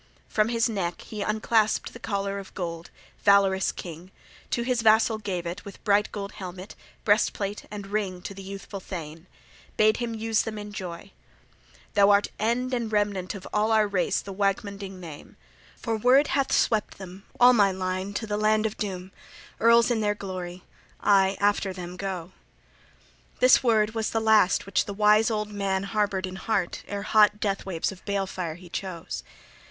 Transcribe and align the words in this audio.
From 0.27 0.49
his 0.49 0.67
neck 0.67 1.01
he 1.01 1.21
unclasped 1.21 1.93
the 1.93 1.99
collar 1.99 2.39
of 2.39 2.55
gold, 2.55 2.89
valorous 3.19 3.71
king, 3.71 4.09
to 4.49 4.63
his 4.63 4.81
vassal 4.81 5.19
gave 5.19 5.45
it 5.45 5.63
with 5.63 5.83
bright 5.83 6.11
gold 6.11 6.31
helmet, 6.31 6.73
breastplate, 7.05 7.65
and 7.69 7.85
ring, 7.85 8.23
to 8.23 8.33
the 8.33 8.41
youthful 8.41 8.79
thane: 8.79 9.27
bade 9.77 9.97
him 9.97 10.15
use 10.15 10.41
them 10.41 10.57
in 10.57 10.71
joy. 10.73 11.11
"Thou 11.93 12.09
art 12.09 12.29
end 12.39 12.73
and 12.73 12.91
remnant 12.91 13.35
of 13.35 13.47
all 13.53 13.71
our 13.71 13.87
race 13.87 14.21
the 14.21 14.33
Waegmunding 14.33 14.99
name. 14.99 15.37
For 15.77 15.99
Wyrd 15.99 16.29
hath 16.29 16.51
swept 16.51 16.97
them, 16.97 17.25
all 17.39 17.53
my 17.53 17.71
line, 17.71 18.15
to 18.15 18.25
the 18.25 18.37
land 18.37 18.65
of 18.65 18.77
doom, 18.77 19.11
earls 19.59 19.91
in 19.91 20.01
their 20.01 20.15
glory: 20.15 20.63
I 20.99 21.37
after 21.39 21.73
them 21.73 21.95
go." 21.95 22.31
This 23.39 23.61
word 23.61 23.93
was 23.93 24.09
the 24.09 24.19
last 24.19 24.65
which 24.65 24.85
the 24.85 24.95
wise 24.95 25.29
old 25.29 25.51
man 25.51 25.83
harbored 25.83 26.25
in 26.25 26.37
heart 26.37 26.81
ere 26.87 27.03
hot 27.03 27.39
death 27.39 27.67
waves 27.67 27.91
of 27.91 28.03
balefire 28.05 28.55
he 28.57 28.67
chose. 28.67 29.21